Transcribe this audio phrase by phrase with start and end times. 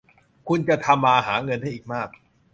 [0.47, 2.09] คุณจะทำมาหาเงินได้อีกมาก